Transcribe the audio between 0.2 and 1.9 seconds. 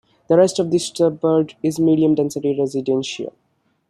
The rest of the suburb is